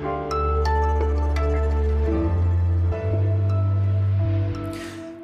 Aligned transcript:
you 0.00 0.31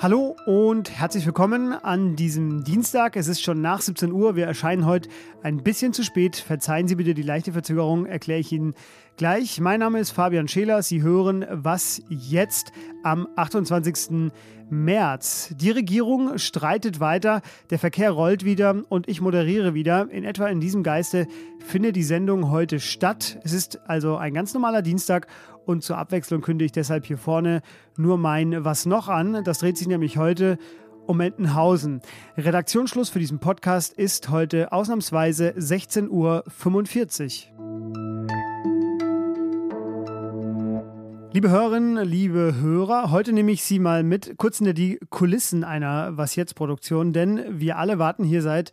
Hallo 0.00 0.36
und 0.46 0.92
herzlich 0.92 1.26
willkommen 1.26 1.72
an 1.72 2.14
diesem 2.14 2.62
Dienstag. 2.62 3.16
Es 3.16 3.26
ist 3.26 3.42
schon 3.42 3.60
nach 3.60 3.80
17 3.80 4.12
Uhr. 4.12 4.36
Wir 4.36 4.46
erscheinen 4.46 4.86
heute 4.86 5.08
ein 5.42 5.64
bisschen 5.64 5.92
zu 5.92 6.04
spät. 6.04 6.36
Verzeihen 6.36 6.86
Sie 6.86 6.94
bitte 6.94 7.14
die 7.14 7.22
leichte 7.22 7.50
Verzögerung, 7.50 8.06
erkläre 8.06 8.38
ich 8.38 8.52
Ihnen 8.52 8.74
gleich. 9.16 9.60
Mein 9.60 9.80
Name 9.80 9.98
ist 9.98 10.12
Fabian 10.12 10.46
Scheler. 10.46 10.84
Sie 10.84 11.02
hören 11.02 11.44
Was 11.50 12.00
jetzt 12.08 12.70
am 13.02 13.26
28. 13.34 14.30
März. 14.70 15.52
Die 15.56 15.70
Regierung 15.70 16.38
streitet 16.38 17.00
weiter, 17.00 17.42
der 17.70 17.80
Verkehr 17.80 18.12
rollt 18.12 18.44
wieder 18.44 18.82
und 18.88 19.08
ich 19.08 19.20
moderiere 19.20 19.74
wieder. 19.74 20.08
In 20.12 20.22
etwa 20.22 20.46
in 20.46 20.60
diesem 20.60 20.84
Geiste 20.84 21.26
findet 21.58 21.96
die 21.96 22.04
Sendung 22.04 22.52
heute 22.52 22.78
statt. 22.78 23.40
Es 23.42 23.52
ist 23.52 23.80
also 23.88 24.16
ein 24.16 24.32
ganz 24.32 24.54
normaler 24.54 24.82
Dienstag 24.82 25.26
und 25.68 25.84
zur 25.84 25.98
Abwechslung 25.98 26.40
kündige 26.40 26.66
ich 26.66 26.72
deshalb 26.72 27.04
hier 27.04 27.18
vorne 27.18 27.60
nur 27.96 28.16
mein 28.16 28.64
Was 28.64 28.86
noch 28.86 29.08
an. 29.08 29.44
Das 29.44 29.58
dreht 29.58 29.76
sich 29.76 29.86
nämlich 29.86 30.16
heute 30.16 30.56
um 31.06 31.20
Entenhausen. 31.20 32.00
Redaktionsschluss 32.38 33.10
für 33.10 33.18
diesen 33.18 33.38
Podcast 33.38 33.92
ist 33.92 34.30
heute 34.30 34.72
ausnahmsweise 34.72 35.50
16.45 35.58 36.08
Uhr. 36.08 36.44
Liebe 41.34 41.50
Hörerinnen, 41.50 42.02
liebe 42.02 42.54
Hörer, 42.58 43.10
heute 43.10 43.34
nehme 43.34 43.52
ich 43.52 43.62
Sie 43.62 43.78
mal 43.78 44.02
mit 44.02 44.38
kurz 44.38 44.56
hinter 44.58 44.72
die 44.72 44.98
Kulissen 45.10 45.64
einer 45.64 46.16
Was 46.16 46.34
jetzt 46.34 46.54
Produktion, 46.54 47.12
denn 47.12 47.60
wir 47.60 47.76
alle 47.76 47.98
warten 47.98 48.24
hier 48.24 48.40
seit 48.40 48.72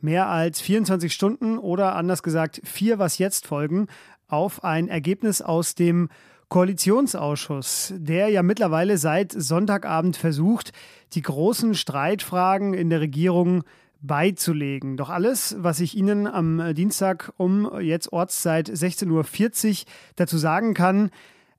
mehr 0.00 0.28
als 0.28 0.60
24 0.60 1.12
Stunden 1.12 1.58
oder 1.58 1.96
anders 1.96 2.22
gesagt 2.22 2.60
vier 2.62 3.00
Was 3.00 3.18
jetzt 3.18 3.48
Folgen 3.48 3.88
auf 4.28 4.64
ein 4.64 4.88
Ergebnis 4.88 5.42
aus 5.42 5.74
dem 5.74 6.08
Koalitionsausschuss, 6.48 7.92
der 7.96 8.28
ja 8.28 8.42
mittlerweile 8.42 8.98
seit 8.98 9.32
Sonntagabend 9.32 10.16
versucht, 10.16 10.72
die 11.14 11.22
großen 11.22 11.74
Streitfragen 11.74 12.72
in 12.74 12.88
der 12.88 13.00
Regierung 13.00 13.64
beizulegen. 14.00 14.96
Doch 14.96 15.10
alles, 15.10 15.56
was 15.58 15.80
ich 15.80 15.96
Ihnen 15.96 16.26
am 16.26 16.74
Dienstag 16.74 17.32
um 17.36 17.80
jetzt 17.80 18.12
Ortszeit 18.12 18.68
16.40 18.68 19.70
Uhr 19.80 19.86
dazu 20.14 20.38
sagen 20.38 20.74
kann, 20.74 21.10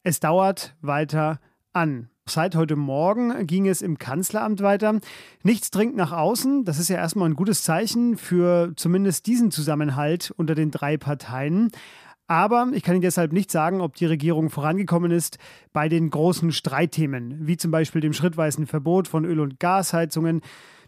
es 0.03 0.19
dauert 0.19 0.75
weiter 0.81 1.39
an. 1.73 2.09
Seit 2.29 2.55
heute 2.55 2.75
Morgen 2.75 3.47
ging 3.47 3.67
es 3.67 3.81
im 3.81 3.97
Kanzleramt 3.97 4.61
weiter. 4.61 4.99
Nichts 5.43 5.71
dringt 5.71 5.95
nach 5.95 6.11
außen. 6.11 6.65
Das 6.65 6.77
ist 6.77 6.89
ja 6.89 6.97
erstmal 6.97 7.29
ein 7.29 7.35
gutes 7.35 7.63
Zeichen 7.63 8.17
für 8.17 8.73
zumindest 8.75 9.27
diesen 9.27 9.49
Zusammenhalt 9.49 10.31
unter 10.35 10.53
den 10.53 10.69
drei 10.69 10.97
Parteien. 10.97 11.71
Aber 12.27 12.67
ich 12.73 12.83
kann 12.83 12.95
Ihnen 12.95 13.01
deshalb 13.01 13.31
nicht 13.31 13.49
sagen, 13.49 13.79
ob 13.79 13.95
die 13.95 14.05
Regierung 14.05 14.49
vorangekommen 14.49 15.11
ist 15.11 15.37
bei 15.71 15.87
den 15.87 16.09
großen 16.09 16.51
Streitthemen, 16.51 17.47
wie 17.47 17.55
zum 17.55 17.71
Beispiel 17.71 18.01
dem 18.01 18.13
schrittweisen 18.13 18.67
Verbot 18.67 19.07
von 19.07 19.23
Öl- 19.23 19.39
und 19.39 19.59
Gasheizungen. 19.59 20.41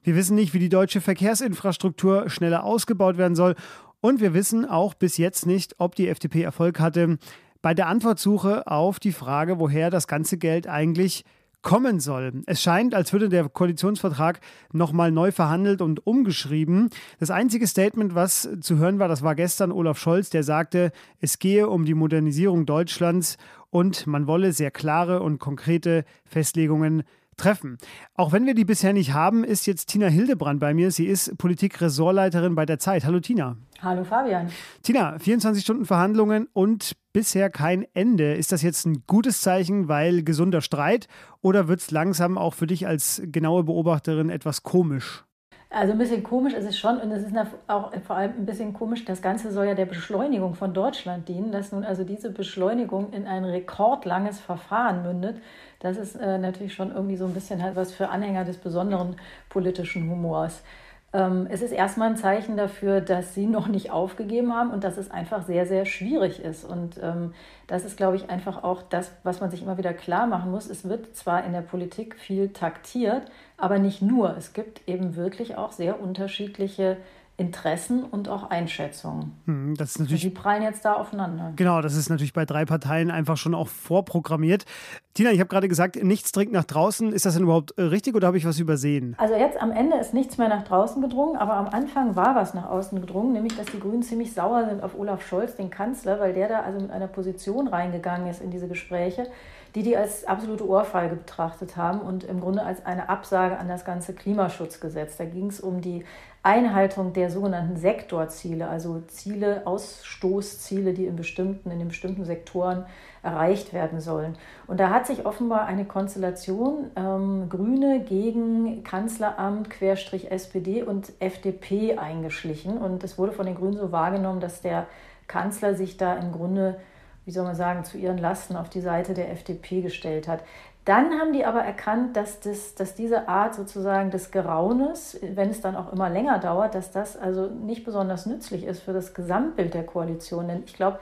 Wir 0.03 0.15
wissen 0.15 0.35
nicht, 0.35 0.53
wie 0.53 0.59
die 0.59 0.69
deutsche 0.69 0.99
Verkehrsinfrastruktur 0.99 2.29
schneller 2.29 2.65
ausgebaut 2.65 3.17
werden 3.17 3.35
soll. 3.35 3.55
Und 4.01 4.19
wir 4.21 4.33
wissen 4.33 4.65
auch 4.65 4.93
bis 4.93 5.17
jetzt 5.17 5.45
nicht, 5.45 5.75
ob 5.77 5.95
die 5.95 6.09
FDP 6.09 6.41
Erfolg 6.41 6.79
hatte 6.79 7.17
bei 7.61 7.73
der 7.73 7.87
Antwortsuche 7.87 8.67
auf 8.67 8.99
die 8.99 9.11
Frage, 9.11 9.59
woher 9.59 9.89
das 9.89 10.07
ganze 10.07 10.37
Geld 10.37 10.67
eigentlich 10.67 11.25
kommen 11.61 11.99
soll. 11.99 12.41
Es 12.45 12.61
scheint, 12.61 12.95
als 12.95 13.11
würde 13.11 13.29
der 13.29 13.49
Koalitionsvertrag 13.49 14.39
nochmal 14.71 15.11
neu 15.11 15.31
verhandelt 15.31 15.81
und 15.81 16.05
umgeschrieben. 16.05 16.89
Das 17.19 17.31
einzige 17.31 17.67
Statement, 17.67 18.15
was 18.15 18.49
zu 18.61 18.77
hören 18.77 18.99
war, 18.99 19.07
das 19.07 19.21
war 19.21 19.35
gestern 19.35 19.71
Olaf 19.71 19.99
Scholz, 19.99 20.29
der 20.29 20.43
sagte, 20.43 20.91
es 21.19 21.39
gehe 21.39 21.67
um 21.67 21.85
die 21.85 21.93
Modernisierung 21.93 22.65
Deutschlands 22.65 23.37
und 23.69 24.07
man 24.07 24.27
wolle 24.27 24.53
sehr 24.53 24.71
klare 24.71 25.21
und 25.21 25.39
konkrete 25.39 26.05
Festlegungen 26.25 27.03
treffen. 27.37 27.77
Auch 28.15 28.31
wenn 28.31 28.45
wir 28.45 28.53
die 28.53 28.65
bisher 28.65 28.93
nicht 28.93 29.13
haben, 29.13 29.43
ist 29.43 29.65
jetzt 29.65 29.87
Tina 29.87 30.07
Hildebrand 30.07 30.59
bei 30.59 30.73
mir. 30.73 30.91
Sie 30.91 31.05
ist 31.05 31.37
Politik-Ressortleiterin 31.37 32.55
bei 32.55 32.65
der 32.65 32.79
Zeit. 32.79 33.05
Hallo 33.05 33.19
Tina. 33.19 33.57
Hallo 33.81 34.03
Fabian. 34.03 34.49
Tina, 34.83 35.17
24 35.19 35.63
Stunden 35.63 35.85
Verhandlungen 35.85 36.49
und 36.51 36.97
bisher 37.13 37.49
kein 37.49 37.85
Ende. 37.93 38.33
Ist 38.33 38.51
das 38.51 38.61
jetzt 38.61 38.85
ein 38.85 39.03
gutes 39.07 39.39
Zeichen, 39.39 39.87
weil 39.87 40.23
gesunder 40.23 40.61
Streit 40.61 41.07
oder 41.41 41.69
wird 41.69 41.79
es 41.79 41.89
langsam 41.89 42.37
auch 42.37 42.53
für 42.53 42.67
dich 42.67 42.87
als 42.87 43.21
genaue 43.25 43.63
Beobachterin 43.63 44.29
etwas 44.29 44.63
komisch? 44.63 45.23
Also 45.71 45.93
ein 45.93 45.99
bisschen 45.99 46.23
komisch 46.23 46.53
ist 46.53 46.65
es 46.65 46.79
schon 46.79 46.97
und 46.97 47.11
es 47.11 47.23
ist 47.23 47.33
auch 47.67 47.93
vor 48.05 48.15
allem 48.15 48.31
ein 48.39 48.45
bisschen 48.47 48.73
komisch, 48.73 49.05
das 49.05 49.21
Ganze 49.21 49.51
soll 49.51 49.67
ja 49.67 49.75
der 49.75 49.85
Beschleunigung 49.85 50.55
von 50.55 50.73
Deutschland 50.73 51.29
dienen, 51.29 51.51
dass 51.51 51.71
nun 51.71 51.83
also 51.83 52.03
diese 52.03 52.31
Beschleunigung 52.31 53.13
in 53.13 53.27
ein 53.27 53.45
rekordlanges 53.45 54.39
Verfahren 54.39 55.03
mündet. 55.03 55.37
Das 55.79 55.97
ist 55.97 56.15
äh, 56.15 56.39
natürlich 56.39 56.73
schon 56.73 56.91
irgendwie 56.91 57.17
so 57.17 57.25
ein 57.25 57.35
bisschen 57.35 57.61
halt 57.61 57.75
was 57.75 57.93
für 57.93 58.09
Anhänger 58.09 58.45
des 58.45 58.57
besonderen 58.57 59.15
politischen 59.47 60.09
Humors. 60.09 60.63
Ähm, 61.11 61.47
es 61.49 61.61
ist 61.63 61.71
erstmal 61.71 62.09
ein 62.09 62.17
Zeichen 62.17 62.55
dafür, 62.55 63.01
dass 63.01 63.33
sie 63.33 63.47
noch 63.47 63.67
nicht 63.67 63.89
aufgegeben 63.91 64.53
haben 64.53 64.69
und 64.69 64.83
dass 64.83 64.97
es 64.97 65.09
einfach 65.09 65.43
sehr, 65.43 65.65
sehr 65.65 65.85
schwierig 65.85 66.39
ist. 66.39 66.63
Und 66.63 66.99
ähm, 67.01 67.33
das 67.65 67.83
ist, 67.83 67.97
glaube 67.97 68.15
ich, 68.15 68.29
einfach 68.29 68.63
auch 68.63 68.83
das, 68.83 69.11
was 69.23 69.41
man 69.41 69.49
sich 69.49 69.63
immer 69.63 69.77
wieder 69.79 69.93
klar 69.93 70.27
machen 70.27 70.51
muss. 70.51 70.69
Es 70.69 70.87
wird 70.87 71.15
zwar 71.15 71.43
in 71.45 71.53
der 71.53 71.61
Politik 71.61 72.15
viel 72.15 72.49
taktiert, 72.49 73.23
aber 73.57 73.79
nicht 73.79 74.03
nur. 74.03 74.37
Es 74.37 74.53
gibt 74.53 74.87
eben 74.87 75.15
wirklich 75.15 75.57
auch 75.57 75.71
sehr 75.71 75.99
unterschiedliche 75.99 76.97
Interessen 77.39 78.03
und 78.03 78.27
auch 78.27 78.49
Einschätzungen. 78.49 79.31
Hm, 79.45 79.75
das 79.75 79.91
ist 79.91 79.99
natürlich, 79.99 80.21
die 80.21 80.29
prallen 80.29 80.61
jetzt 80.61 80.83
da 80.83 80.93
aufeinander. 80.93 81.53
Genau, 81.55 81.81
das 81.81 81.95
ist 81.95 82.09
natürlich 82.09 82.33
bei 82.33 82.45
drei 82.45 82.65
Parteien 82.65 83.09
einfach 83.09 83.37
schon 83.37 83.55
auch 83.55 83.69
vorprogrammiert. 83.69 84.65
Tina, 85.13 85.31
ich 85.31 85.39
habe 85.39 85.47
gerade 85.47 85.67
gesagt, 85.67 86.03
nichts 86.03 86.31
dringt 86.31 86.51
nach 86.51 86.65
draußen. 86.65 87.13
Ist 87.13 87.25
das 87.25 87.35
denn 87.35 87.43
überhaupt 87.43 87.77
äh, 87.77 87.83
richtig 87.83 88.15
oder 88.15 88.27
habe 88.27 88.37
ich 88.37 88.45
was 88.45 88.59
übersehen? 88.59 89.15
Also 89.17 89.35
jetzt 89.35 89.61
am 89.61 89.71
Ende 89.71 89.97
ist 89.97 90.13
nichts 90.13 90.37
mehr 90.37 90.49
nach 90.49 90.63
draußen 90.63 91.01
gedrungen, 91.01 91.37
aber 91.37 91.53
am 91.53 91.67
Anfang 91.69 92.15
war 92.15 92.35
was 92.35 92.53
nach 92.53 92.69
außen 92.69 92.99
gedrungen, 92.99 93.33
nämlich 93.33 93.55
dass 93.55 93.67
die 93.67 93.79
Grünen 93.79 94.03
ziemlich 94.03 94.33
sauer 94.33 94.65
sind 94.69 94.83
auf 94.83 94.97
Olaf 94.97 95.25
Scholz, 95.25 95.55
den 95.55 95.69
Kanzler, 95.69 96.19
weil 96.19 96.33
der 96.33 96.49
da 96.49 96.61
also 96.61 96.79
mit 96.79 96.91
einer 96.91 97.07
Position 97.07 97.67
reingegangen 97.67 98.27
ist 98.27 98.41
in 98.41 98.51
diese 98.51 98.67
Gespräche, 98.67 99.27
die 99.75 99.83
die 99.83 99.95
als 99.95 100.25
absolute 100.25 100.67
Ohrfeige 100.67 101.15
betrachtet 101.15 101.77
haben 101.77 102.01
und 102.01 102.23
im 102.23 102.41
Grunde 102.41 102.63
als 102.63 102.85
eine 102.85 103.09
Absage 103.09 103.57
an 103.57 103.67
das 103.67 103.85
ganze 103.85 104.13
Klimaschutzgesetz. 104.13 105.17
Da 105.17 105.25
ging 105.25 105.47
es 105.47 105.59
um 105.59 105.81
die 105.81 106.05
Einhaltung 106.41 107.11
der 107.11 107.29
sogenannten 107.29 107.75
Sektorziele, 107.75 108.67
also 108.69 109.01
Ziele, 109.07 109.63
Ausstoßziele, 109.65 110.93
die 110.93 111.05
in 111.05 111.17
bestimmten, 111.17 111.69
in 111.69 111.79
den 111.79 111.89
bestimmten 111.89 112.23
Sektoren 112.23 112.85
erreicht 113.21 113.73
werden 113.73 113.99
sollen. 113.99 114.37
Und 114.65 114.79
da 114.79 114.89
hat 114.89 115.05
sich 115.05 115.25
offenbar 115.25 115.65
eine 115.65 115.83
Konstellation 115.83 116.91
ähm, 116.95 117.49
Grüne 117.49 117.99
gegen 117.99 118.85
Kanzleramt, 118.85 119.69
Querstrich 119.69 120.31
SPD 120.31 120.81
und 120.81 121.11
FDP 121.19 121.97
eingeschlichen. 121.97 122.77
Und 122.77 123.03
es 123.03 123.17
wurde 123.17 123.33
von 123.33 123.45
den 123.45 123.55
Grünen 123.55 123.77
so 123.77 123.91
wahrgenommen, 123.91 124.39
dass 124.39 124.61
der 124.61 124.87
Kanzler 125.27 125.75
sich 125.75 125.97
da 125.97 126.15
im 126.15 126.31
Grunde 126.31 126.79
wie 127.29 127.33
soll 127.33 127.43
man 127.43 127.53
sagen, 127.53 127.83
zu 127.83 127.99
ihren 127.99 128.17
Lasten 128.17 128.55
auf 128.55 128.69
die 128.69 128.81
Seite 128.81 129.13
der 129.13 129.31
FDP 129.31 129.81
gestellt 129.81 130.27
hat. 130.27 130.41
Dann 130.83 131.11
haben 131.19 131.31
die 131.31 131.45
aber 131.45 131.61
erkannt, 131.61 132.17
dass, 132.17 132.39
das, 132.39 132.73
dass 132.73 132.95
diese 132.95 133.27
Art 133.27 133.53
sozusagen 133.53 134.09
des 134.09 134.31
Geraunes, 134.31 135.19
wenn 135.21 135.51
es 135.51 135.61
dann 135.61 135.75
auch 135.75 135.93
immer 135.93 136.09
länger 136.09 136.39
dauert, 136.39 136.73
dass 136.73 136.91
das 136.91 137.15
also 137.15 137.45
nicht 137.45 137.85
besonders 137.85 138.25
nützlich 138.25 138.63
ist 138.63 138.81
für 138.81 138.93
das 138.93 139.13
Gesamtbild 139.13 139.75
der 139.75 139.85
Koalition. 139.85 140.47
Denn 140.47 140.63
ich 140.65 140.73
glaube, 140.73 140.97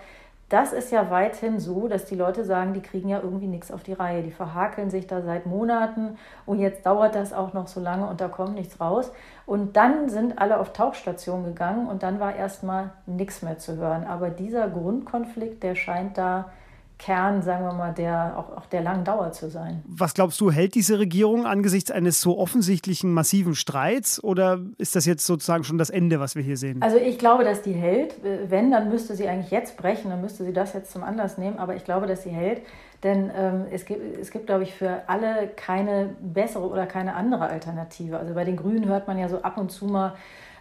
das 0.49 0.71
ist 0.71 0.91
ja 0.91 1.09
weithin 1.09 1.59
so, 1.59 1.89
dass 1.89 2.05
die 2.05 2.15
Leute 2.15 2.45
sagen, 2.45 2.73
die 2.73 2.81
kriegen 2.81 3.09
ja 3.09 3.19
irgendwie 3.21 3.47
nichts 3.47 3.69
auf 3.69 3.83
die 3.83 3.91
Reihe. 3.91 4.23
Die 4.23 4.31
verhakeln 4.31 4.89
sich 4.89 5.05
da 5.05 5.21
seit 5.21 5.45
Monaten 5.45 6.17
und 6.45 6.59
jetzt 6.59 6.85
dauert 6.85 7.15
das 7.15 7.33
auch 7.33 7.53
noch 7.53 7.67
so 7.67 7.81
lange 7.81 8.07
und 8.07 8.21
da 8.21 8.29
kommt 8.29 8.55
nichts 8.55 8.79
raus. 8.79 9.11
Und 9.45 9.75
dann 9.75 10.07
sind 10.07 10.39
alle 10.39 10.59
auf 10.59 10.71
Tauchstation 10.71 11.43
gegangen 11.43 11.87
und 11.87 12.01
dann 12.01 12.21
war 12.21 12.33
erstmal 12.33 12.91
nichts 13.05 13.41
mehr 13.41 13.57
zu 13.57 13.75
hören. 13.75 14.05
Aber 14.05 14.29
dieser 14.29 14.69
Grundkonflikt, 14.69 15.63
der 15.63 15.75
scheint 15.75 16.17
da 16.17 16.49
Kern, 16.97 17.43
sagen 17.43 17.63
wir 17.63 17.73
mal, 17.73 17.93
der, 17.93 18.33
auch, 18.37 18.57
auch 18.57 18.65
der 18.65 18.81
langen 18.81 19.03
Dauer 19.03 19.31
zu 19.31 19.49
sein. 19.49 19.83
Was 19.87 20.13
glaubst 20.13 20.41
du, 20.41 20.51
hält 20.51 20.73
diese 20.73 20.97
Regierung 20.97 21.45
angesichts 21.45 21.91
eines 21.91 22.21
so 22.21 22.37
offensichtlichen 22.39 23.13
massiven 23.13 23.53
Streits 23.53 24.23
oder 24.23 24.59
ist 24.77 24.95
das 24.95 25.05
jetzt 25.05 25.25
sozusagen 25.25 25.63
schon 25.63 25.77
das 25.77 25.89
Ende, 25.89 26.19
was 26.19 26.35
wir 26.35 26.41
hier 26.41 26.57
sehen? 26.57 26.81
Also 26.81 26.97
ich 26.97 27.19
glaube, 27.19 27.43
dass 27.43 27.61
die 27.61 27.73
hält. 27.73 28.15
Wenn, 28.49 28.71
dann 28.71 28.89
müsste 28.89 29.15
sie 29.15 29.27
eigentlich 29.27 29.51
jetzt 29.51 29.77
brechen, 29.77 30.09
dann 30.09 30.21
müsste 30.21 30.43
sie 30.43 30.53
das 30.53 30.73
jetzt 30.73 30.91
zum 30.91 31.03
Anlass 31.03 31.37
nehmen, 31.37 31.59
aber 31.59 31.75
ich 31.75 31.83
glaube, 31.83 32.07
dass 32.07 32.23
sie 32.23 32.31
hält. 32.31 32.61
Denn 33.03 33.31
ähm, 33.35 33.65
es, 33.71 33.85
gibt, 33.85 34.17
es 34.17 34.31
gibt, 34.31 34.47
glaube 34.47 34.63
ich, 34.63 34.73
für 34.73 35.03
alle 35.07 35.49
keine 35.55 36.15
bessere 36.19 36.67
oder 36.67 36.87
keine 36.87 37.13
andere 37.13 37.47
Alternative. 37.47 38.17
Also 38.17 38.33
bei 38.33 38.43
den 38.43 38.55
Grünen 38.55 38.85
hört 38.85 39.07
man 39.07 39.19
ja 39.19 39.29
so 39.29 39.43
ab 39.43 39.57
und 39.57 39.71
zu 39.71 39.85
mal, 39.85 40.15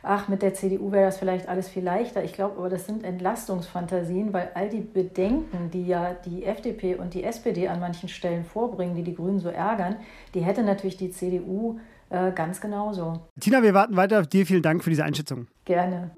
ach, 0.06 0.28
mit 0.28 0.42
der 0.42 0.54
CDU 0.54 0.92
wäre 0.92 1.06
das 1.06 1.18
vielleicht 1.18 1.48
alles 1.48 1.68
viel 1.68 1.82
leichter. 1.82 2.24
Ich 2.24 2.32
glaube 2.32 2.56
aber, 2.58 2.68
das 2.68 2.86
sind 2.86 3.04
Entlastungsfantasien, 3.04 4.32
weil 4.32 4.50
all 4.54 4.68
die 4.68 4.80
Bedenken, 4.80 5.70
die 5.70 5.86
ja 5.86 6.14
die 6.24 6.44
FDP 6.44 6.94
und 6.94 7.14
die 7.14 7.24
SPD 7.24 7.68
an 7.68 7.80
manchen 7.80 8.08
Stellen 8.08 8.44
vorbringen, 8.44 8.94
die 8.94 9.02
die 9.02 9.14
Grünen 9.14 9.40
so 9.40 9.48
ärgern, 9.48 9.96
die 10.34 10.40
hätte 10.40 10.62
natürlich 10.62 10.96
die 10.96 11.10
CDU 11.10 11.78
äh, 12.10 12.30
ganz 12.32 12.60
genauso. 12.60 13.20
Tina, 13.40 13.62
wir 13.62 13.74
warten 13.74 13.96
weiter 13.96 14.20
auf 14.20 14.26
dir. 14.26 14.46
Vielen 14.46 14.62
Dank 14.62 14.84
für 14.84 14.90
diese 14.90 15.04
Einschätzung. 15.04 15.48
Gerne. 15.64 16.12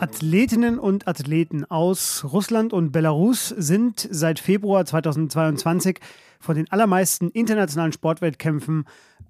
Athletinnen 0.00 0.78
und 0.78 1.06
Athleten 1.06 1.66
aus 1.66 2.24
Russland 2.24 2.72
und 2.72 2.90
Belarus 2.90 3.48
sind 3.48 4.08
seit 4.10 4.38
Februar 4.38 4.86
2022 4.86 5.98
von 6.40 6.56
den 6.56 6.72
allermeisten 6.72 7.28
internationalen 7.28 7.92
Sportwettkämpfen 7.92 8.84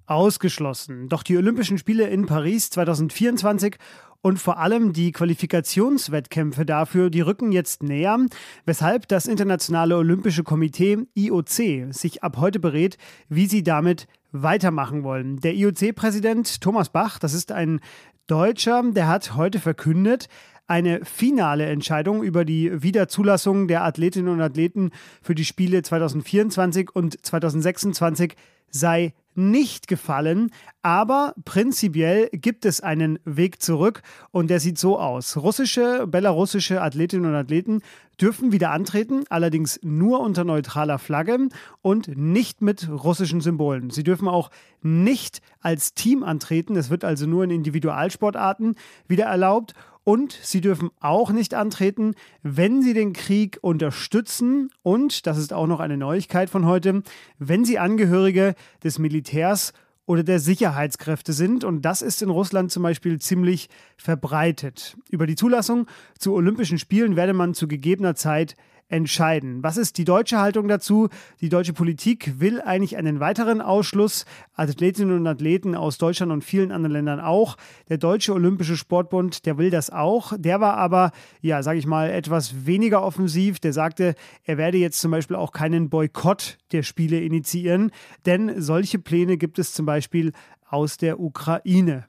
ausgeschlossen. 0.05 1.09
Doch 1.09 1.23
die 1.23 1.35
Olympischen 1.35 1.77
Spiele 1.77 2.07
in 2.07 2.25
Paris 2.25 2.69
2024 2.69 3.75
und 4.21 4.39
vor 4.39 4.59
allem 4.59 4.93
die 4.93 5.11
Qualifikationswettkämpfe 5.11 6.65
dafür, 6.65 7.09
die 7.09 7.21
rücken 7.21 7.51
jetzt 7.51 7.83
näher, 7.83 8.17
weshalb 8.65 9.09
das 9.09 9.25
Internationale 9.25 9.97
Olympische 9.97 10.43
Komitee 10.43 10.99
IOC 11.15 11.93
sich 11.93 12.23
ab 12.23 12.37
heute 12.37 12.61
berät, 12.61 12.97
wie 13.27 13.47
sie 13.47 13.63
damit 13.63 14.07
weitermachen 14.31 15.03
wollen. 15.03 15.41
Der 15.41 15.53
IOC-Präsident 15.53 16.61
Thomas 16.61 16.87
Bach, 16.89 17.19
das 17.19 17.33
ist 17.33 17.51
ein 17.51 17.81
Deutscher, 18.27 18.81
der 18.93 19.09
hat 19.09 19.35
heute 19.35 19.59
verkündet, 19.59 20.29
eine 20.71 21.03
finale 21.03 21.65
Entscheidung 21.65 22.23
über 22.23 22.45
die 22.45 22.81
Wiederzulassung 22.81 23.67
der 23.67 23.83
Athletinnen 23.83 24.29
und 24.29 24.39
Athleten 24.39 24.91
für 25.21 25.35
die 25.35 25.43
Spiele 25.43 25.83
2024 25.83 26.95
und 26.95 27.23
2026 27.25 28.35
sei 28.69 29.13
nicht 29.35 29.87
gefallen, 29.87 30.51
aber 30.81 31.33
prinzipiell 31.45 32.29
gibt 32.31 32.65
es 32.65 32.79
einen 32.79 33.19
Weg 33.25 33.61
zurück 33.61 34.01
und 34.31 34.49
der 34.49 34.61
sieht 34.61 34.77
so 34.77 34.97
aus. 34.97 35.37
Russische, 35.37 36.07
belarussische 36.07 36.81
Athletinnen 36.81 37.25
und 37.25 37.35
Athleten 37.35 37.81
dürfen 38.19 38.51
wieder 38.51 38.71
antreten, 38.71 39.23
allerdings 39.29 39.79
nur 39.83 40.19
unter 40.19 40.43
neutraler 40.43 40.99
Flagge 40.99 41.49
und 41.81 42.15
nicht 42.17 42.61
mit 42.61 42.89
russischen 42.89 43.41
Symbolen. 43.41 43.89
Sie 43.89 44.03
dürfen 44.03 44.27
auch 44.27 44.51
nicht 44.81 45.41
als 45.59 45.93
Team 45.93 46.23
antreten, 46.23 46.75
es 46.75 46.89
wird 46.89 47.03
also 47.03 47.25
nur 47.25 47.43
in 47.43 47.51
Individualsportarten 47.51 48.75
wieder 49.07 49.25
erlaubt 49.25 49.73
und 50.03 50.37
sie 50.41 50.61
dürfen 50.61 50.89
auch 50.99 51.31
nicht 51.31 51.53
antreten, 51.53 52.15
wenn 52.41 52.81
sie 52.81 52.93
den 52.93 53.13
Krieg 53.13 53.59
unterstützen 53.61 54.69
und, 54.81 55.27
das 55.27 55.37
ist 55.37 55.53
auch 55.53 55.67
noch 55.67 55.79
eine 55.79 55.97
Neuigkeit 55.97 56.49
von 56.49 56.65
heute, 56.65 57.03
wenn 57.37 57.65
sie 57.65 57.79
Angehörige 57.79 58.55
des 58.83 58.99
Militärs 58.99 59.73
oder 60.05 60.23
der 60.23 60.39
Sicherheitskräfte 60.39 61.33
sind. 61.33 61.63
Und 61.63 61.83
das 61.83 62.01
ist 62.01 62.21
in 62.21 62.29
Russland 62.29 62.71
zum 62.71 62.83
Beispiel 62.83 63.19
ziemlich 63.19 63.69
verbreitet. 63.97 64.97
Über 65.09 65.27
die 65.27 65.35
Zulassung 65.35 65.87
zu 66.17 66.33
Olympischen 66.33 66.79
Spielen 66.79 67.15
werde 67.15 67.33
man 67.33 67.53
zu 67.53 67.67
gegebener 67.67 68.15
Zeit 68.15 68.55
entscheiden. 68.91 69.63
Was 69.63 69.77
ist 69.77 69.97
die 69.97 70.03
deutsche 70.03 70.39
Haltung 70.39 70.67
dazu? 70.67 71.09
Die 71.39 71.49
deutsche 71.49 71.73
Politik 71.73 72.39
will 72.39 72.61
eigentlich 72.61 72.97
einen 72.97 73.19
weiteren 73.19 73.61
Ausschluss. 73.61 74.25
Athletinnen 74.53 75.17
und 75.17 75.27
Athleten 75.27 75.75
aus 75.75 75.97
Deutschland 75.97 76.31
und 76.31 76.43
vielen 76.43 76.71
anderen 76.71 76.93
Ländern 76.93 77.19
auch. 77.19 77.57
Der 77.89 77.97
Deutsche 77.97 78.33
Olympische 78.33 78.75
Sportbund, 78.75 79.45
der 79.45 79.57
will 79.57 79.69
das 79.69 79.89
auch. 79.89 80.33
Der 80.37 80.59
war 80.59 80.75
aber, 80.75 81.11
ja, 81.41 81.63
sage 81.63 81.79
ich 81.79 81.87
mal, 81.87 82.09
etwas 82.09 82.65
weniger 82.65 83.01
offensiv. 83.01 83.59
Der 83.59 83.73
sagte, 83.73 84.15
er 84.43 84.57
werde 84.57 84.77
jetzt 84.77 84.99
zum 84.99 85.11
Beispiel 85.11 85.37
auch 85.37 85.53
keinen 85.53 85.89
Boykott 85.89 86.57
der 86.71 86.83
Spiele 86.83 87.19
initiieren, 87.21 87.91
denn 88.25 88.61
solche 88.61 88.99
Pläne 88.99 89.37
gibt 89.37 89.57
es 89.57 89.73
zum 89.73 89.85
Beispiel 89.85 90.33
aus 90.69 90.97
der 90.97 91.19
Ukraine. 91.19 92.05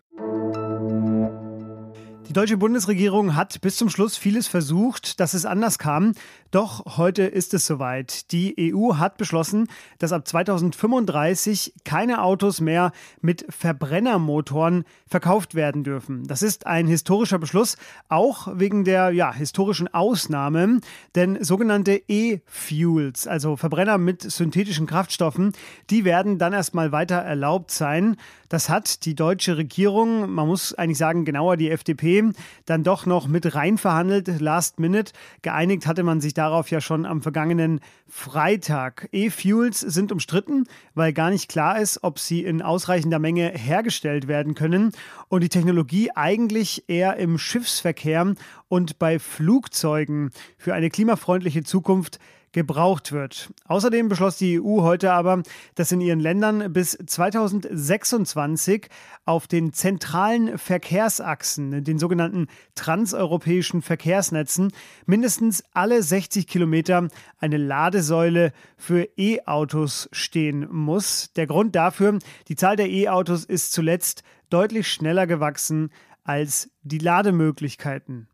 Die 2.29 2.33
deutsche 2.35 2.57
Bundesregierung 2.57 3.35
hat 3.35 3.61
bis 3.61 3.77
zum 3.77 3.91
Schluss 3.91 4.17
vieles 4.17 4.47
versucht, 4.47 5.19
dass 5.19 5.35
es 5.35 5.45
anders 5.45 5.79
kam. 5.79 6.13
Doch 6.53 6.97
heute 6.97 7.25
ist 7.25 7.53
es 7.53 7.67
soweit. 7.67 8.31
Die 8.31 8.73
EU 8.75 8.95
hat 8.97 9.17
beschlossen, 9.17 9.67
dass 9.99 10.13
ab 10.13 10.29
2035 10.29 11.75
keine 11.85 12.23
Autos 12.23 12.61
mehr 12.61 12.93
mit 13.21 13.45
Verbrennermotoren 13.49 14.85
verkauft 15.07 15.55
werden 15.55 15.83
dürfen. 15.83 16.27
Das 16.27 16.43
ist 16.43 16.67
ein 16.67 16.87
historischer 16.87 17.39
Beschluss, 17.39 17.77
auch 18.09 18.49
wegen 18.55 18.85
der 18.85 19.11
ja, 19.11 19.33
historischen 19.35 19.93
Ausnahme. 19.93 20.81
Denn 21.15 21.43
sogenannte 21.43 22.03
E-Fuels, 22.07 23.27
also 23.27 23.57
Verbrenner 23.57 23.99
mit 23.99 24.23
synthetischen 24.23 24.87
Kraftstoffen, 24.87 25.53
die 25.91 26.05
werden 26.05 26.39
dann 26.39 26.53
erstmal 26.53 26.93
weiter 26.93 27.17
erlaubt 27.17 27.71
sein. 27.71 28.17
Das 28.49 28.69
hat 28.69 29.07
die 29.07 29.15
deutsche 29.15 29.57
Regierung, 29.57 30.31
man 30.31 30.47
muss 30.47 30.75
eigentlich 30.75 30.99
sagen, 30.99 31.25
genauer 31.25 31.57
die 31.57 31.71
FDP, 31.71 32.22
dann 32.65 32.85
doch 32.85 33.07
noch 33.07 33.27
mit 33.27 33.55
rein 33.55 33.79
verhandelt, 33.79 34.41
last 34.41 34.79
minute. 34.79 35.13
Geeinigt 35.43 35.87
hatte 35.87 36.03
man 36.03 36.21
sich 36.21 36.35
darauf 36.35 36.71
ja 36.71 36.81
schon 36.81 37.07
am 37.07 37.23
vergangenen 37.23 37.81
Freitag. 38.09 39.09
E-Fuels 39.13 39.81
sind 39.81 40.13
umstritten, 40.13 40.65
weil 40.95 41.13
gar 41.13 41.31
nicht 41.31 41.49
klar 41.49 41.81
ist, 41.81 42.03
ob 42.03 42.19
sie 42.19 42.45
in 42.45 42.63
ausreichender 42.63 43.19
Menge 43.19 43.49
hergestellt 43.51 44.29
werden 44.29 44.55
können 44.55 44.93
und 45.29 45.43
die 45.43 45.49
Technologie 45.49 46.11
eigentlich 46.15 46.85
eher 46.89 47.17
im 47.17 47.39
Schiffsverkehr 47.39 48.35
und 48.69 48.99
bei 48.99 49.19
Flugzeugen 49.19 50.31
für 50.57 50.75
eine 50.75 50.91
klimafreundliche 50.91 51.65
Zukunft 51.65 52.19
gebraucht 52.53 53.13
wird. 53.13 53.51
Außerdem 53.67 54.09
beschloss 54.09 54.37
die 54.37 54.61
EU 54.61 54.83
heute 54.83 55.13
aber, 55.13 55.43
dass 55.75 55.91
in 55.93 56.01
ihren 56.01 56.21
Ländern 56.21 56.73
bis 56.73 56.97
2026 57.05 58.89
auf 59.25 59.47
den 59.47 59.73
zentralen 59.73 60.59
Verkehrsachsen, 60.59 61.83
den 61.85 61.99
sogenannten 61.99 62.49
transeuropäischen 62.75 63.83
Verkehrsnetzen, 63.83 64.73
mindestens 65.07 65.65
alle 65.73 66.03
60 66.03 66.47
Kilometer 66.47 67.09
eine 67.39 67.57
Ladesäule 67.57 68.53
für 68.77 69.09
E-Autos 69.17 70.09
stehen 70.13 70.69
muss. 70.71 71.33
Der 71.35 71.47
Grund 71.47 71.75
dafür, 71.75 72.19
die 72.49 72.57
Zahl 72.57 72.77
der 72.77 72.91
E-Autos 72.91 73.45
ist 73.45 73.73
zuletzt 73.73 74.23
deutlich 74.51 74.89
schneller 74.89 75.27
gewachsen 75.27 75.91
als 76.25 76.71
die 76.83 76.99
Lademöglichkeiten. 76.99 78.29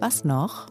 Was 0.00 0.24
noch? 0.24 0.68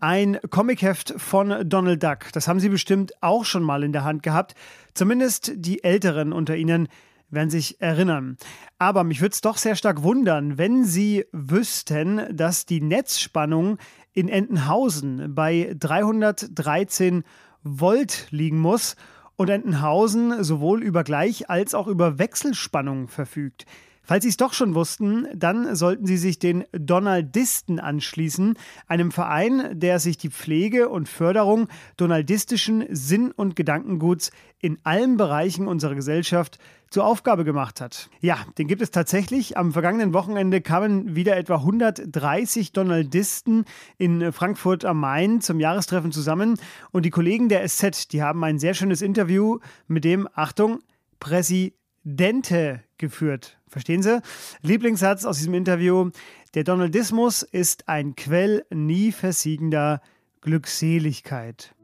Ein 0.00 0.38
Comicheft 0.50 1.14
von 1.16 1.68
Donald 1.68 2.02
Duck. 2.02 2.32
Das 2.32 2.48
haben 2.48 2.58
Sie 2.58 2.68
bestimmt 2.68 3.12
auch 3.20 3.44
schon 3.44 3.62
mal 3.62 3.84
in 3.84 3.92
der 3.92 4.02
Hand 4.02 4.24
gehabt. 4.24 4.54
Zumindest 4.94 5.52
die 5.54 5.84
Älteren 5.84 6.32
unter 6.32 6.56
Ihnen 6.56 6.88
werden 7.30 7.50
sich 7.50 7.80
erinnern. 7.80 8.36
Aber 8.76 9.04
mich 9.04 9.20
würde 9.20 9.34
es 9.34 9.42
doch 9.42 9.58
sehr 9.58 9.76
stark 9.76 10.02
wundern, 10.02 10.58
wenn 10.58 10.84
Sie 10.84 11.24
wüssten, 11.30 12.36
dass 12.36 12.66
die 12.66 12.80
Netzspannung 12.80 13.78
in 14.12 14.28
Entenhausen 14.28 15.36
bei 15.36 15.72
313 15.78 17.22
Volt 17.62 18.26
liegen 18.30 18.58
muss 18.58 18.96
und 19.36 19.50
Entenhausen 19.50 20.42
sowohl 20.42 20.82
über 20.82 21.04
Gleich- 21.04 21.48
als 21.48 21.74
auch 21.74 21.86
über 21.86 22.18
Wechselspannung 22.18 23.06
verfügt. 23.06 23.66
Falls 24.08 24.22
Sie 24.22 24.30
es 24.30 24.38
doch 24.38 24.54
schon 24.54 24.74
wussten, 24.74 25.26
dann 25.34 25.76
sollten 25.76 26.06
Sie 26.06 26.16
sich 26.16 26.38
den 26.38 26.64
Donaldisten 26.72 27.78
anschließen, 27.78 28.54
einem 28.86 29.12
Verein, 29.12 29.78
der 29.78 29.98
sich 29.98 30.16
die 30.16 30.30
Pflege 30.30 30.88
und 30.88 31.10
Förderung 31.10 31.68
donaldistischen 31.98 32.86
Sinn- 32.88 33.32
und 33.32 33.54
Gedankenguts 33.54 34.30
in 34.62 34.78
allen 34.82 35.18
Bereichen 35.18 35.68
unserer 35.68 35.94
Gesellschaft 35.94 36.58
zur 36.88 37.04
Aufgabe 37.04 37.44
gemacht 37.44 37.82
hat. 37.82 38.08
Ja, 38.22 38.38
den 38.56 38.66
gibt 38.66 38.80
es 38.80 38.90
tatsächlich. 38.90 39.58
Am 39.58 39.74
vergangenen 39.74 40.14
Wochenende 40.14 40.62
kamen 40.62 41.14
wieder 41.14 41.36
etwa 41.36 41.56
130 41.56 42.72
Donaldisten 42.72 43.66
in 43.98 44.32
Frankfurt 44.32 44.86
am 44.86 45.00
Main 45.00 45.42
zum 45.42 45.60
Jahrestreffen 45.60 46.12
zusammen 46.12 46.58
und 46.92 47.04
die 47.04 47.10
Kollegen 47.10 47.50
der 47.50 47.68
SZ, 47.68 48.10
die 48.10 48.22
haben 48.22 48.42
ein 48.42 48.58
sehr 48.58 48.72
schönes 48.72 49.02
Interview 49.02 49.58
mit 49.86 50.04
dem, 50.04 50.26
Achtung, 50.32 50.78
Präsidente 51.20 52.87
geführt. 52.98 53.58
Verstehen 53.68 54.02
Sie? 54.02 54.20
Lieblingssatz 54.62 55.24
aus 55.24 55.38
diesem 55.38 55.54
Interview: 55.54 56.10
Der 56.54 56.64
Donaldismus 56.64 57.42
ist 57.42 57.88
ein 57.88 58.16
Quell 58.16 58.64
nie 58.70 59.12
versiegender 59.12 60.00
Glückseligkeit. 60.40 61.74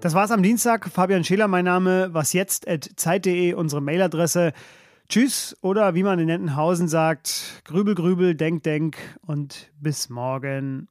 Das 0.00 0.12
war's 0.12 0.30
am 0.30 0.42
Dienstag. 0.42 0.88
Fabian 0.90 1.24
Scheler, 1.24 1.48
mein 1.48 1.64
Name. 1.64 2.10
Was 2.12 2.34
jetzt? 2.34 2.66
Zeit.de, 2.96 3.54
unsere 3.54 3.80
Mailadresse. 3.80 4.52
Tschüss 5.08 5.56
oder 5.60 5.94
wie 5.94 6.02
man 6.02 6.18
in 6.18 6.28
Entenhausen 6.28 6.88
sagt, 6.88 7.62
grübel, 7.64 7.94
grübel, 7.94 8.34
denk, 8.34 8.62
denk 8.62 8.96
und 9.26 9.70
bis 9.80 10.08
morgen. 10.08 10.88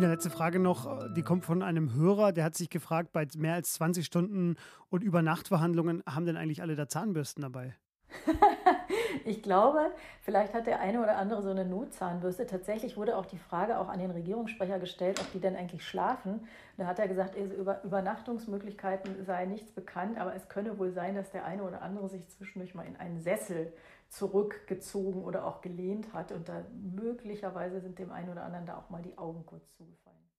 Tina, 0.00 0.12
letzte 0.12 0.30
Frage 0.30 0.58
noch. 0.60 1.12
Die 1.12 1.20
kommt 1.20 1.44
von 1.44 1.62
einem 1.62 1.92
Hörer, 1.92 2.32
der 2.32 2.42
hat 2.44 2.54
sich 2.56 2.70
gefragt, 2.70 3.12
bei 3.12 3.26
mehr 3.36 3.52
als 3.52 3.74
20 3.74 4.06
Stunden 4.06 4.56
und 4.88 5.04
Übernachtverhandlungen 5.04 6.02
haben 6.06 6.24
denn 6.24 6.38
eigentlich 6.38 6.62
alle 6.62 6.74
da 6.74 6.88
Zahnbürsten 6.88 7.42
dabei? 7.42 7.76
ich 9.24 9.42
glaube, 9.42 9.90
vielleicht 10.22 10.54
hat 10.54 10.66
der 10.66 10.80
eine 10.80 11.02
oder 11.02 11.16
andere 11.16 11.42
so 11.42 11.50
eine 11.50 11.64
Notzahnbürste. 11.64 12.46
Tatsächlich 12.46 12.96
wurde 12.96 13.16
auch 13.16 13.26
die 13.26 13.38
Frage 13.38 13.78
auch 13.78 13.88
an 13.88 13.98
den 13.98 14.10
Regierungssprecher 14.10 14.78
gestellt, 14.78 15.20
ob 15.20 15.30
die 15.32 15.40
denn 15.40 15.56
eigentlich 15.56 15.84
schlafen. 15.84 16.46
Da 16.76 16.86
hat 16.86 16.98
er 16.98 17.08
gesagt, 17.08 17.36
also 17.36 17.54
über 17.54 17.82
Übernachtungsmöglichkeiten 17.84 19.24
sei 19.24 19.46
nichts 19.46 19.72
bekannt, 19.72 20.18
aber 20.18 20.34
es 20.34 20.48
könne 20.48 20.78
wohl 20.78 20.92
sein, 20.92 21.14
dass 21.14 21.30
der 21.30 21.44
eine 21.44 21.62
oder 21.62 21.82
andere 21.82 22.08
sich 22.08 22.28
zwischendurch 22.28 22.74
mal 22.74 22.86
in 22.86 22.96
einen 22.96 23.20
Sessel 23.20 23.72
zurückgezogen 24.08 25.24
oder 25.24 25.46
auch 25.46 25.60
gelehnt 25.60 26.12
hat. 26.12 26.32
Und 26.32 26.48
da 26.48 26.64
möglicherweise 26.72 27.80
sind 27.80 27.98
dem 27.98 28.10
einen 28.12 28.30
oder 28.30 28.44
anderen 28.44 28.66
da 28.66 28.76
auch 28.76 28.90
mal 28.90 29.02
die 29.02 29.16
Augen 29.18 29.44
kurz 29.46 29.76
zugefallen. 29.76 30.29